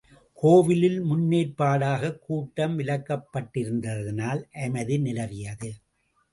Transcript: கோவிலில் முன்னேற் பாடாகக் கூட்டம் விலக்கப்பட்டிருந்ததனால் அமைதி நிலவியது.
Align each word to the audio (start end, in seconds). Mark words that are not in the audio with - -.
கோவிலில் 0.33 1.01
முன்னேற் 1.01 1.53
பாடாகக் 1.57 2.17
கூட்டம் 2.19 2.79
விலக்கப்பட்டிருந்ததனால் 2.79 4.43
அமைதி 4.63 4.97
நிலவியது. 4.99 5.71